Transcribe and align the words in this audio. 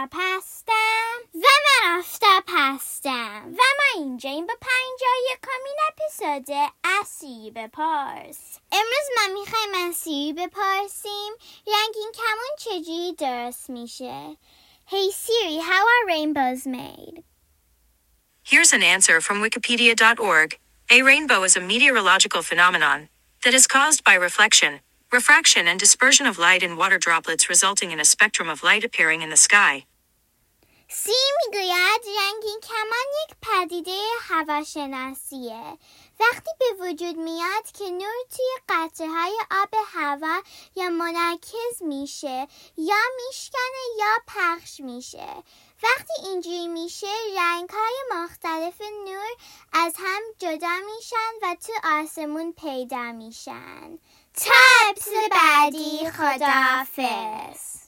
آفتاب 0.00 0.08
هستم 0.12 1.16
و 1.34 1.38
من 1.38 1.98
آفتاب 1.98 2.44
هستم 2.48 3.42
و 3.46 3.62
ما 3.78 4.02
اینجا 4.02 4.30
این 4.30 4.46
با 4.46 4.54
پنجاه 4.60 5.12
یکمین 5.32 5.76
اپیزود 5.88 6.70
اسیری 6.84 7.50
بپرس 7.50 8.58
امروز 8.72 9.08
ما 9.16 9.40
میخوایم 9.40 9.90
اسیری 9.90 10.32
بپرسیم 10.32 11.32
رنگین 11.66 12.12
کمون 12.14 12.56
چجوری 12.58 13.14
درست 13.18 13.70
میشه 13.70 14.36
Hey 14.88 15.10
Siri, 15.10 15.58
how 15.58 15.82
are 15.92 16.06
rainbows 16.06 16.64
made? 16.64 17.24
Here's 18.44 18.72
an 18.72 18.84
answer 18.84 19.20
from 19.20 19.42
Wikipedia.org. 19.42 20.58
A 20.92 21.02
rainbow 21.02 21.42
is 21.42 21.56
a 21.56 21.60
meteorological 21.60 22.42
phenomenon 22.42 23.08
that 23.44 23.52
is 23.52 23.66
caused 23.66 24.04
by 24.04 24.14
reflection, 24.14 24.78
refraction, 25.12 25.66
and 25.66 25.80
dispersion 25.80 26.26
of 26.26 26.38
light 26.38 26.62
in 26.62 26.76
water 26.76 26.98
droplets, 26.98 27.48
resulting 27.48 27.90
in 27.90 27.98
a 27.98 28.04
spectrum 28.04 28.48
of 28.48 28.62
light 28.62 28.84
appearing 28.84 29.22
in 29.22 29.30
the 29.30 29.36
sky. 29.36 29.84
سی 30.93 31.11
می‌گوید 31.45 32.01
رنگین 32.19 32.59
کمان 32.59 33.07
یک 33.23 33.35
پدیده 33.41 34.01
هواشناسیه. 34.21 35.77
وقتی 36.19 36.51
به 36.59 36.65
وجود 36.79 37.17
میاد 37.17 37.71
که 37.73 37.89
نور 37.89 38.13
توی 38.35 38.45
قطره 38.69 39.07
های 39.07 39.37
آب 39.51 39.69
هوا 39.93 40.41
یا 40.75 40.89
منعکس 40.89 41.81
میشه 41.81 42.47
یا 42.77 43.01
میشکنه 43.27 43.83
یا 43.99 44.17
پخش 44.27 44.79
میشه. 44.79 45.43
وقتی 45.83 46.13
اینجوری 46.23 46.67
میشه 46.67 47.11
رنگ 47.37 47.69
های 47.69 48.23
مختلف 48.23 48.81
نور 48.81 49.31
از 49.73 49.93
هم 49.97 50.21
جدا 50.37 50.77
میشن 50.95 51.31
و 51.41 51.55
تو 51.67 51.73
آسمون 51.83 52.53
پیدا 52.53 53.11
میشن. 53.11 53.99
تا 54.33 54.51
بعدی 55.31 56.11
خداحافظ. 56.11 57.80